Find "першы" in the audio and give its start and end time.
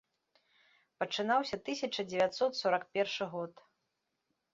2.97-3.29